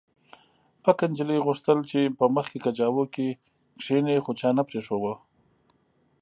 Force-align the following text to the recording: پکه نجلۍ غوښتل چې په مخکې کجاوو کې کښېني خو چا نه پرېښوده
پکه 0.83 1.05
نجلۍ 1.11 1.39
غوښتل 1.45 1.77
چې 1.91 1.99
په 2.17 2.25
مخکې 2.35 2.57
کجاوو 2.65 3.03
کې 3.13 3.27
کښېني 3.79 4.15
خو 4.23 4.31
چا 4.39 4.49
نه 4.57 4.63
پرېښوده 4.69 5.13